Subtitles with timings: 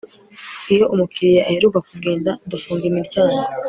[0.73, 3.39] Iyo umukiriya aheruka kugenda dufunga imiryango